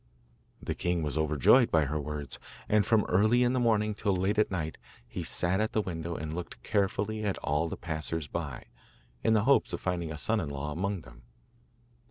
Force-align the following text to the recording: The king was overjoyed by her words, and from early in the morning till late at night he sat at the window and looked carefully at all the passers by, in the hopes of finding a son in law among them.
The 0.63 0.73
king 0.73 1.03
was 1.03 1.15
overjoyed 1.15 1.69
by 1.69 1.85
her 1.85 1.99
words, 2.01 2.39
and 2.67 2.83
from 2.83 3.05
early 3.07 3.43
in 3.43 3.53
the 3.53 3.59
morning 3.59 3.93
till 3.93 4.15
late 4.15 4.39
at 4.39 4.49
night 4.49 4.79
he 5.07 5.21
sat 5.21 5.61
at 5.61 5.73
the 5.73 5.81
window 5.83 6.15
and 6.15 6.33
looked 6.33 6.63
carefully 6.63 7.23
at 7.23 7.37
all 7.43 7.69
the 7.69 7.77
passers 7.77 8.25
by, 8.25 8.65
in 9.23 9.35
the 9.35 9.43
hopes 9.43 9.73
of 9.73 9.79
finding 9.81 10.11
a 10.11 10.17
son 10.17 10.39
in 10.39 10.49
law 10.49 10.71
among 10.71 11.01
them. 11.01 11.21